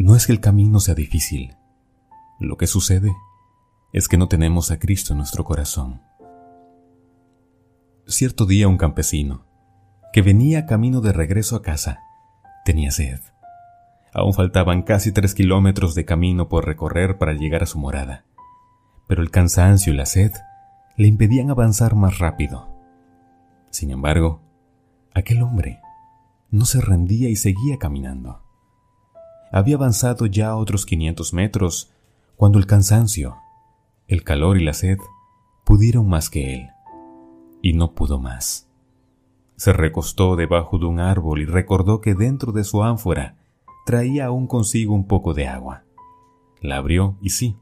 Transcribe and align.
No 0.00 0.16
es 0.16 0.26
que 0.26 0.32
el 0.32 0.40
camino 0.40 0.80
sea 0.80 0.94
difícil. 0.94 1.58
Lo 2.38 2.56
que 2.56 2.66
sucede 2.66 3.14
es 3.92 4.08
que 4.08 4.16
no 4.16 4.28
tenemos 4.28 4.70
a 4.70 4.78
Cristo 4.78 5.12
en 5.12 5.18
nuestro 5.18 5.44
corazón. 5.44 6.00
Cierto 8.06 8.46
día 8.46 8.66
un 8.66 8.78
campesino, 8.78 9.44
que 10.14 10.22
venía 10.22 10.64
camino 10.64 11.02
de 11.02 11.12
regreso 11.12 11.54
a 11.54 11.60
casa, 11.60 12.00
tenía 12.64 12.92
sed. 12.92 13.20
Aún 14.14 14.32
faltaban 14.32 14.84
casi 14.84 15.12
tres 15.12 15.34
kilómetros 15.34 15.94
de 15.94 16.06
camino 16.06 16.48
por 16.48 16.64
recorrer 16.64 17.18
para 17.18 17.34
llegar 17.34 17.62
a 17.62 17.66
su 17.66 17.78
morada, 17.78 18.24
pero 19.06 19.20
el 19.20 19.30
cansancio 19.30 19.92
y 19.92 19.96
la 19.96 20.06
sed 20.06 20.32
le 20.96 21.08
impedían 21.08 21.50
avanzar 21.50 21.94
más 21.94 22.18
rápido. 22.20 22.74
Sin 23.68 23.90
embargo, 23.90 24.40
aquel 25.12 25.42
hombre 25.42 25.82
no 26.50 26.64
se 26.64 26.80
rendía 26.80 27.28
y 27.28 27.36
seguía 27.36 27.76
caminando. 27.76 28.49
Había 29.52 29.76
avanzado 29.76 30.26
ya 30.26 30.54
otros 30.56 30.86
500 30.86 31.32
metros 31.32 31.90
cuando 32.36 32.58
el 32.58 32.66
cansancio, 32.66 33.36
el 34.06 34.22
calor 34.22 34.56
y 34.58 34.64
la 34.64 34.72
sed 34.72 34.98
pudieron 35.64 36.08
más 36.08 36.30
que 36.30 36.54
él, 36.54 36.68
y 37.60 37.72
no 37.72 37.94
pudo 37.94 38.18
más. 38.18 38.68
Se 39.56 39.72
recostó 39.72 40.36
debajo 40.36 40.78
de 40.78 40.86
un 40.86 41.00
árbol 41.00 41.42
y 41.42 41.44
recordó 41.44 42.00
que 42.00 42.14
dentro 42.14 42.52
de 42.52 42.64
su 42.64 42.82
ánfora 42.82 43.36
traía 43.84 44.26
aún 44.26 44.46
consigo 44.46 44.94
un 44.94 45.06
poco 45.06 45.34
de 45.34 45.48
agua. 45.48 45.84
La 46.62 46.76
abrió 46.76 47.18
y 47.20 47.30
sí, 47.30 47.56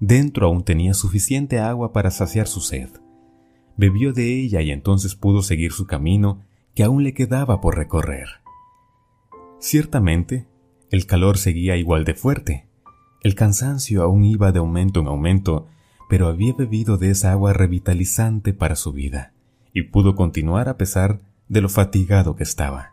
dentro 0.00 0.46
aún 0.46 0.64
tenía 0.64 0.94
suficiente 0.94 1.58
agua 1.58 1.92
para 1.92 2.10
saciar 2.10 2.46
su 2.46 2.60
sed. 2.60 2.90
Bebió 3.76 4.12
de 4.12 4.38
ella 4.38 4.60
y 4.62 4.70
entonces 4.70 5.14
pudo 5.14 5.42
seguir 5.42 5.72
su 5.72 5.86
camino 5.86 6.42
que 6.74 6.84
aún 6.84 7.04
le 7.04 7.14
quedaba 7.14 7.60
por 7.60 7.76
recorrer. 7.76 8.28
Ciertamente, 9.60 10.49
el 10.90 11.06
calor 11.06 11.38
seguía 11.38 11.76
igual 11.76 12.04
de 12.04 12.14
fuerte. 12.14 12.66
El 13.22 13.34
cansancio 13.34 14.02
aún 14.02 14.24
iba 14.24 14.50
de 14.50 14.58
aumento 14.58 15.00
en 15.00 15.06
aumento, 15.06 15.68
pero 16.08 16.26
había 16.26 16.52
bebido 16.52 16.96
de 16.96 17.10
esa 17.10 17.32
agua 17.32 17.52
revitalizante 17.52 18.52
para 18.52 18.74
su 18.74 18.92
vida, 18.92 19.32
y 19.72 19.82
pudo 19.82 20.16
continuar 20.16 20.68
a 20.68 20.76
pesar 20.76 21.20
de 21.48 21.60
lo 21.60 21.68
fatigado 21.68 22.34
que 22.34 22.42
estaba. 22.42 22.92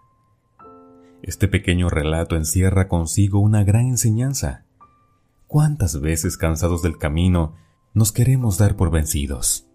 Este 1.24 1.48
pequeño 1.48 1.90
relato 1.90 2.36
encierra 2.36 2.88
consigo 2.88 3.40
una 3.40 3.64
gran 3.64 3.88
enseñanza. 3.88 4.66
¿Cuántas 5.48 6.00
veces 6.00 6.38
cansados 6.38 6.84
del 6.84 6.98
camino 6.98 7.56
nos 7.94 8.12
queremos 8.12 8.60
dar 8.60 8.76
por 8.76 8.92
vencidos? 8.92 9.68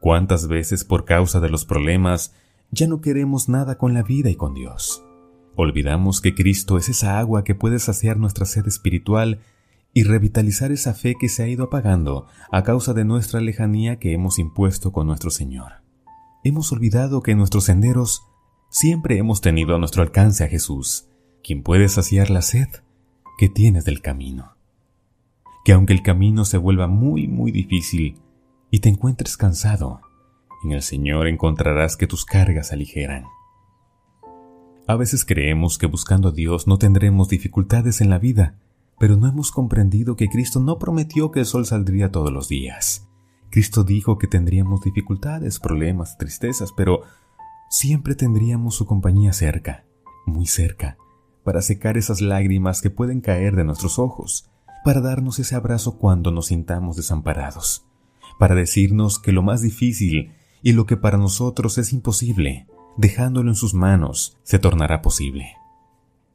¿Cuántas 0.00 0.48
veces 0.48 0.84
por 0.84 1.04
causa 1.04 1.38
de 1.38 1.50
los 1.50 1.64
problemas 1.64 2.34
ya 2.72 2.88
no 2.88 3.00
queremos 3.00 3.48
nada 3.48 3.78
con 3.78 3.94
la 3.94 4.02
vida 4.02 4.30
y 4.30 4.34
con 4.34 4.54
Dios? 4.54 5.05
Olvidamos 5.58 6.20
que 6.20 6.34
Cristo 6.34 6.76
es 6.76 6.90
esa 6.90 7.18
agua 7.18 7.42
que 7.42 7.54
puede 7.54 7.78
saciar 7.78 8.18
nuestra 8.18 8.44
sed 8.44 8.66
espiritual 8.66 9.40
y 9.94 10.02
revitalizar 10.02 10.70
esa 10.70 10.92
fe 10.92 11.16
que 11.18 11.30
se 11.30 11.42
ha 11.42 11.48
ido 11.48 11.64
apagando 11.64 12.26
a 12.52 12.62
causa 12.62 12.92
de 12.92 13.06
nuestra 13.06 13.40
lejanía 13.40 13.98
que 13.98 14.12
hemos 14.12 14.38
impuesto 14.38 14.92
con 14.92 15.06
nuestro 15.06 15.30
Señor. 15.30 15.80
Hemos 16.44 16.70
olvidado 16.72 17.22
que 17.22 17.30
en 17.30 17.38
nuestros 17.38 17.64
senderos 17.64 18.22
siempre 18.68 19.16
hemos 19.16 19.40
tenido 19.40 19.74
a 19.74 19.78
nuestro 19.78 20.02
alcance 20.02 20.44
a 20.44 20.48
Jesús, 20.48 21.08
quien 21.42 21.62
puede 21.62 21.88
saciar 21.88 22.28
la 22.28 22.42
sed 22.42 22.68
que 23.38 23.48
tienes 23.48 23.86
del 23.86 24.02
camino. 24.02 24.56
Que 25.64 25.72
aunque 25.72 25.94
el 25.94 26.02
camino 26.02 26.44
se 26.44 26.58
vuelva 26.58 26.86
muy, 26.86 27.28
muy 27.28 27.50
difícil 27.50 28.20
y 28.70 28.80
te 28.80 28.90
encuentres 28.90 29.38
cansado, 29.38 30.02
en 30.62 30.72
el 30.72 30.82
Señor 30.82 31.26
encontrarás 31.28 31.96
que 31.96 32.06
tus 32.06 32.26
cargas 32.26 32.72
aligeran. 32.72 33.24
A 34.88 34.94
veces 34.94 35.24
creemos 35.24 35.78
que 35.78 35.86
buscando 35.86 36.28
a 36.28 36.32
Dios 36.32 36.68
no 36.68 36.78
tendremos 36.78 37.28
dificultades 37.28 38.00
en 38.00 38.08
la 38.08 38.20
vida, 38.20 38.54
pero 39.00 39.16
no 39.16 39.28
hemos 39.28 39.50
comprendido 39.50 40.14
que 40.14 40.28
Cristo 40.28 40.60
no 40.60 40.78
prometió 40.78 41.32
que 41.32 41.40
el 41.40 41.46
sol 41.46 41.66
saldría 41.66 42.12
todos 42.12 42.32
los 42.32 42.48
días. 42.48 43.08
Cristo 43.50 43.82
dijo 43.82 44.16
que 44.16 44.28
tendríamos 44.28 44.82
dificultades, 44.82 45.58
problemas, 45.58 46.16
tristezas, 46.18 46.72
pero 46.72 47.02
siempre 47.68 48.14
tendríamos 48.14 48.76
su 48.76 48.86
compañía 48.86 49.32
cerca, 49.32 49.84
muy 50.24 50.46
cerca, 50.46 50.98
para 51.42 51.62
secar 51.62 51.96
esas 51.96 52.20
lágrimas 52.20 52.80
que 52.80 52.90
pueden 52.90 53.20
caer 53.20 53.56
de 53.56 53.64
nuestros 53.64 53.98
ojos, 53.98 54.48
para 54.84 55.00
darnos 55.00 55.40
ese 55.40 55.56
abrazo 55.56 55.98
cuando 55.98 56.30
nos 56.30 56.46
sintamos 56.46 56.94
desamparados, 56.96 57.84
para 58.38 58.54
decirnos 58.54 59.18
que 59.18 59.32
lo 59.32 59.42
más 59.42 59.62
difícil 59.62 60.32
y 60.62 60.72
lo 60.74 60.86
que 60.86 60.96
para 60.96 61.18
nosotros 61.18 61.76
es 61.78 61.92
imposible, 61.92 62.68
dejándolo 62.96 63.50
en 63.50 63.54
sus 63.54 63.74
manos, 63.74 64.36
se 64.42 64.58
tornará 64.58 65.02
posible. 65.02 65.56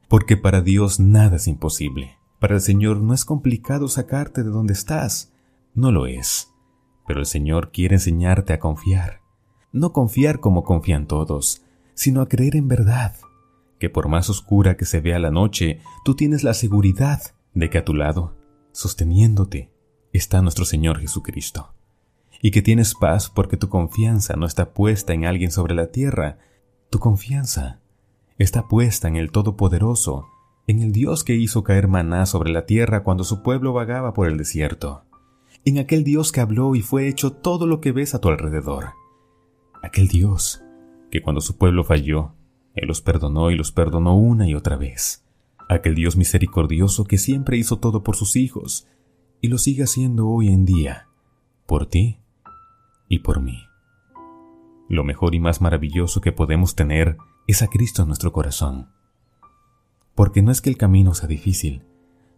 Porque 0.08 0.36
para 0.36 0.60
Dios 0.60 1.00
nada 1.00 1.36
es 1.36 1.48
imposible. 1.48 2.18
Para 2.38 2.56
el 2.56 2.60
Señor 2.60 3.00
no 3.00 3.14
es 3.14 3.24
complicado 3.24 3.88
sacarte 3.88 4.42
de 4.42 4.50
donde 4.50 4.72
estás. 4.72 5.32
No 5.74 5.92
lo 5.92 6.06
es. 6.06 6.52
Pero 7.06 7.20
el 7.20 7.26
Señor 7.26 7.70
quiere 7.72 7.96
enseñarte 7.96 8.52
a 8.52 8.58
confiar. 8.58 9.20
No 9.72 9.92
confiar 9.92 10.40
como 10.40 10.64
confían 10.64 11.06
todos, 11.06 11.62
sino 11.94 12.20
a 12.20 12.28
creer 12.28 12.56
en 12.56 12.68
verdad. 12.68 13.14
Que 13.78 13.90
por 13.90 14.08
más 14.08 14.28
oscura 14.28 14.76
que 14.76 14.84
se 14.84 15.00
vea 15.00 15.18
la 15.18 15.30
noche, 15.30 15.80
tú 16.04 16.14
tienes 16.14 16.44
la 16.44 16.54
seguridad 16.54 17.22
de 17.54 17.70
que 17.70 17.78
a 17.78 17.84
tu 17.84 17.94
lado, 17.94 18.36
sosteniéndote, 18.72 19.72
está 20.12 20.42
nuestro 20.42 20.64
Señor 20.64 20.98
Jesucristo. 21.00 21.74
Y 22.40 22.50
que 22.50 22.60
tienes 22.60 22.94
paz 22.94 23.30
porque 23.30 23.56
tu 23.56 23.68
confianza 23.68 24.34
no 24.34 24.46
está 24.46 24.72
puesta 24.72 25.12
en 25.12 25.24
alguien 25.24 25.50
sobre 25.50 25.74
la 25.74 25.86
tierra, 25.86 26.38
tu 26.92 26.98
confianza 26.98 27.80
está 28.36 28.68
puesta 28.68 29.08
en 29.08 29.16
el 29.16 29.32
Todopoderoso, 29.32 30.26
en 30.66 30.82
el 30.82 30.92
Dios 30.92 31.24
que 31.24 31.34
hizo 31.34 31.64
caer 31.64 31.88
maná 31.88 32.26
sobre 32.26 32.52
la 32.52 32.66
tierra 32.66 33.02
cuando 33.02 33.24
su 33.24 33.42
pueblo 33.42 33.72
vagaba 33.72 34.12
por 34.12 34.28
el 34.28 34.36
desierto, 34.36 35.04
en 35.64 35.78
aquel 35.78 36.04
Dios 36.04 36.32
que 36.32 36.42
habló 36.42 36.74
y 36.74 36.82
fue 36.82 37.08
hecho 37.08 37.32
todo 37.32 37.66
lo 37.66 37.80
que 37.80 37.92
ves 37.92 38.14
a 38.14 38.20
tu 38.20 38.28
alrededor, 38.28 38.90
aquel 39.82 40.06
Dios 40.06 40.62
que 41.10 41.22
cuando 41.22 41.40
su 41.40 41.56
pueblo 41.56 41.82
falló, 41.82 42.34
Él 42.74 42.88
los 42.88 43.00
perdonó 43.00 43.50
y 43.50 43.56
los 43.56 43.72
perdonó 43.72 44.14
una 44.18 44.46
y 44.46 44.54
otra 44.54 44.76
vez, 44.76 45.24
aquel 45.70 45.94
Dios 45.94 46.16
misericordioso 46.16 47.04
que 47.04 47.16
siempre 47.16 47.56
hizo 47.56 47.78
todo 47.78 48.02
por 48.02 48.16
sus 48.16 48.36
hijos 48.36 48.86
y 49.40 49.48
lo 49.48 49.56
sigue 49.56 49.84
haciendo 49.84 50.28
hoy 50.28 50.48
en 50.48 50.66
día, 50.66 51.08
por 51.64 51.86
ti 51.86 52.20
y 53.08 53.20
por 53.20 53.40
mí. 53.40 53.71
Lo 54.92 55.04
mejor 55.04 55.34
y 55.34 55.40
más 55.40 55.62
maravilloso 55.62 56.20
que 56.20 56.32
podemos 56.32 56.74
tener 56.74 57.16
es 57.46 57.62
a 57.62 57.68
Cristo 57.68 58.02
en 58.02 58.08
nuestro 58.08 58.30
corazón. 58.30 58.90
Porque 60.14 60.42
no 60.42 60.52
es 60.52 60.60
que 60.60 60.68
el 60.68 60.76
camino 60.76 61.14
sea 61.14 61.28
difícil, 61.28 61.82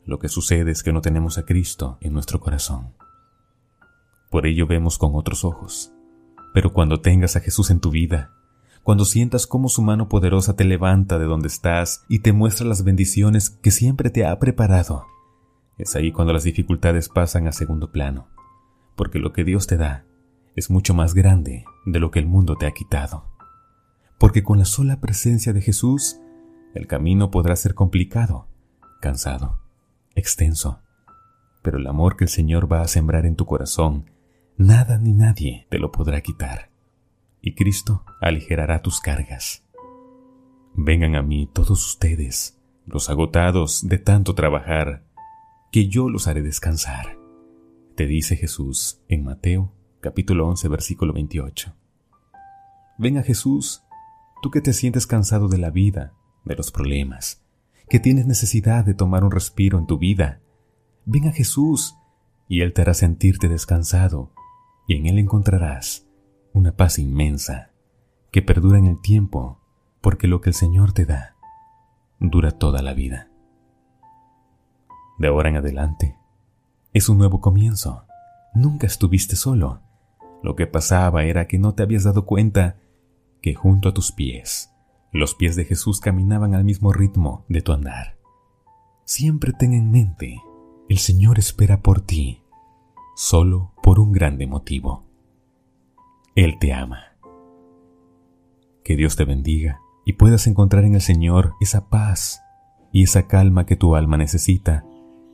lo 0.07 0.21
que 0.21 0.29
sucede 0.29 0.71
es 0.71 0.85
que 0.85 0.93
no 0.93 1.01
tenemos 1.01 1.37
a 1.37 1.47
Cristo 1.47 1.99
en 2.01 2.13
nuestro 2.13 2.39
corazón. 2.39 2.93
Por 4.31 4.47
ello 4.47 4.69
vemos 4.69 4.99
con 4.99 5.17
otros 5.17 5.45
ojos. 5.45 5.91
Pero 6.53 6.73
cuando 6.73 7.01
tengas 7.01 7.35
a 7.35 7.41
Jesús 7.41 7.71
en 7.71 7.81
tu 7.81 7.91
vida, 7.91 8.31
cuando 8.85 9.05
sientas 9.05 9.49
cómo 9.49 9.69
su 9.69 9.83
mano 9.83 10.09
poderosa 10.09 10.55
te 10.55 10.63
levanta 10.63 11.19
de 11.19 11.25
donde 11.25 11.49
estás 11.49 12.05
y 12.09 12.21
te 12.21 12.33
muestra 12.33 12.69
las 12.69 12.85
bendiciones 12.85 13.51
que 13.51 13.73
siempre 13.73 14.11
te 14.11 14.27
ha 14.27 14.39
preparado, 14.39 15.07
es 15.77 15.97
ahí 15.97 16.13
cuando 16.13 16.33
las 16.33 16.45
dificultades 16.45 17.09
pasan 17.09 17.49
a 17.49 17.53
segundo 17.53 17.91
plano, 17.91 18.29
porque 18.95 19.19
lo 19.19 19.33
que 19.33 19.43
Dios 19.43 19.67
te 19.67 19.77
da 19.77 20.05
es 20.57 20.71
mucho 20.71 20.95
más 20.95 21.15
grande 21.15 21.65
de 21.85 22.01
lo 22.01 22.11
que 22.11 22.19
el 22.19 22.27
mundo 22.27 22.57
te 22.57 22.67
ha 22.67 22.73
quitado. 22.73 23.25
Porque 24.19 24.43
con 24.43 24.59
la 24.59 24.65
sola 24.65 25.01
presencia 25.01 25.53
de 25.53 25.61
Jesús, 25.61 26.21
el 26.75 26.87
camino 26.87 27.31
podrá 27.31 27.57
ser 27.57 27.75
complicado, 27.75 28.49
cansado, 29.01 29.61
extenso, 30.15 30.81
pero 31.63 31.79
el 31.79 31.87
amor 31.87 32.17
que 32.17 32.25
el 32.25 32.31
Señor 32.31 32.71
va 32.71 32.83
a 32.83 32.89
sembrar 32.89 33.27
en 33.27 33.37
tu 33.37 33.47
corazón, 33.47 34.11
nada 34.57 34.99
ni 34.99 35.13
nadie 35.13 35.67
te 35.71 35.79
lo 35.79 35.91
podrá 35.91 36.21
quitar. 36.21 36.71
Y 37.41 37.55
Cristo 37.55 38.05
aligerará 38.21 38.83
tus 38.83 39.01
cargas. 39.01 39.65
Vengan 40.75 41.15
a 41.15 41.23
mí 41.23 41.49
todos 41.53 41.87
ustedes, 41.87 42.59
los 42.87 43.11
agotados 43.11 43.87
de 43.89 43.99
tanto 43.99 44.35
trabajar, 44.35 45.05
que 45.71 45.89
yo 45.89 46.09
los 46.09 46.27
haré 46.29 46.43
descansar. 46.43 47.19
Te 47.97 48.07
dice 48.07 48.37
Jesús 48.37 49.01
en 49.09 49.25
Mateo 49.25 49.73
capítulo 50.05 50.47
11, 50.49 50.69
versículo 50.69 51.15
28. 51.15 51.75
Ven 52.99 53.17
a 53.17 53.23
Jesús, 53.23 53.85
tú 54.43 54.51
que 54.51 54.61
te 54.61 54.75
sientes 54.75 55.07
cansado 55.07 55.49
de 55.49 55.57
la 55.57 55.71
vida, 55.71 56.13
de 56.45 56.55
los 56.55 56.71
problemas, 56.71 57.43
que 57.89 58.01
tienes 58.01 58.27
necesidad 58.27 58.85
de 58.85 58.93
tomar 58.93 59.25
un 59.25 59.31
respiro 59.31 59.79
en 59.79 59.87
tu 59.87 59.97
vida. 59.97 60.43
Ven 61.07 61.27
a 61.27 61.33
Jesús 61.33 61.97
y 62.49 62.61
Él 62.61 62.75
te 62.75 62.83
hará 62.83 62.93
sentirte 62.93 63.49
descansado 63.49 64.31
y 64.87 64.97
en 64.97 65.07
Él 65.07 65.19
encontrarás 65.19 66.07
una 66.53 66.77
paz 66.77 66.99
inmensa 66.99 67.71
que 68.31 68.43
perdura 68.43 68.79
en 68.79 68.85
el 68.85 69.01
tiempo 69.01 69.59
porque 70.03 70.29
lo 70.29 70.43
que 70.43 70.51
el 70.51 70.55
Señor 70.55 70.93
te 70.93 71.07
da 71.07 71.35
dura 72.21 72.51
toda 72.51 72.83
la 72.83 72.93
vida. 72.93 73.31
De 75.19 75.29
ahora 75.29 75.49
en 75.49 75.57
adelante 75.57 76.19
es 76.93 77.09
un 77.09 77.17
nuevo 77.17 77.41
comienzo. 77.41 78.05
Nunca 78.53 78.87
estuviste 78.87 79.35
solo. 79.35 79.81
Lo 80.45 80.57
que 80.57 80.67
pasaba 80.67 81.25
era 81.25 81.47
que 81.47 81.59
no 81.59 81.73
te 81.73 81.83
habías 81.83 82.05
dado 82.05 82.27
cuenta 82.27 82.77
que 83.41 83.55
junto 83.55 83.89
a 83.89 83.95
tus 83.95 84.13
pies, 84.13 84.71
los 85.11 85.35
pies 85.35 85.57
de 85.57 85.65
Jesús 85.65 86.01
caminaban 86.01 86.55
al 86.55 86.65
mismo 86.65 86.93
ritmo 86.93 87.47
de 87.49 87.63
tu 87.63 87.73
andar. 87.73 88.19
siempre 89.07 89.55
ten 89.59 89.73
en 89.73 89.91
mente, 89.91 90.43
el 90.91 90.99
Señor 90.99 91.39
espera 91.39 91.81
por 91.81 92.03
ti, 92.03 92.43
solo 93.17 93.73
por 93.83 93.99
un 93.99 94.13
grande 94.13 94.47
motivo. 94.47 95.07
Él 96.35 96.59
te 96.59 96.75
ama. 96.75 97.17
Que 98.85 98.97
Dios 98.97 99.17
te 99.17 99.25
bendiga 99.25 99.81
y 100.05 100.13
puedas 100.13 100.47
encontrar 100.47 100.85
en 100.85 100.95
el 100.95 101.01
Señor 101.01 101.55
esa 101.59 101.89
paz 101.89 102.43
y 102.93 103.05
esa 103.05 103.29
calma 103.29 103.65
que 103.65 103.77
tu 103.77 103.97
alma 103.97 104.19
necesita 104.19 104.85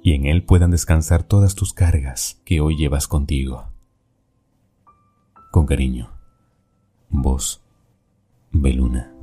y 0.04 0.12
en 0.12 0.26
Él 0.26 0.44
puedan 0.44 0.70
descansar 0.70 1.24
todas 1.24 1.56
tus 1.56 1.72
cargas 1.72 2.40
que 2.44 2.60
hoy 2.60 2.76
llevas 2.76 3.08
contigo. 3.08 3.69
Con 5.50 5.66
cariño, 5.66 6.12
vos, 7.08 7.60
Beluna. 8.52 9.19